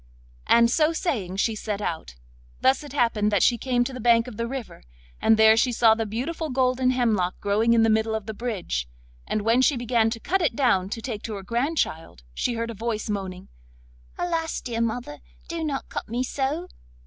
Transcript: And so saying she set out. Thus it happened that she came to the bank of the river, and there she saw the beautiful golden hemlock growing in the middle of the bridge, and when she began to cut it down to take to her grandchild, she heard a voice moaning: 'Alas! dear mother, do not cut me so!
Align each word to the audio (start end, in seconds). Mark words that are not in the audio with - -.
And 0.47 0.71
so 0.71 0.93
saying 0.93 1.35
she 1.35 1.53
set 1.55 1.79
out. 1.79 2.15
Thus 2.59 2.83
it 2.83 2.91
happened 2.91 3.31
that 3.31 3.43
she 3.43 3.59
came 3.59 3.83
to 3.83 3.93
the 3.93 3.99
bank 3.99 4.27
of 4.27 4.35
the 4.35 4.47
river, 4.47 4.81
and 5.21 5.37
there 5.37 5.55
she 5.55 5.71
saw 5.71 5.93
the 5.93 6.07
beautiful 6.07 6.49
golden 6.49 6.89
hemlock 6.89 7.39
growing 7.39 7.75
in 7.75 7.83
the 7.83 7.89
middle 7.91 8.15
of 8.15 8.25
the 8.25 8.33
bridge, 8.33 8.89
and 9.27 9.43
when 9.43 9.61
she 9.61 9.77
began 9.77 10.09
to 10.09 10.19
cut 10.19 10.41
it 10.41 10.55
down 10.55 10.89
to 10.89 11.03
take 11.03 11.21
to 11.21 11.35
her 11.35 11.43
grandchild, 11.43 12.23
she 12.33 12.55
heard 12.55 12.71
a 12.71 12.73
voice 12.73 13.11
moaning: 13.11 13.49
'Alas! 14.17 14.59
dear 14.61 14.81
mother, 14.81 15.19
do 15.47 15.63
not 15.63 15.87
cut 15.87 16.09
me 16.09 16.23
so! 16.23 16.67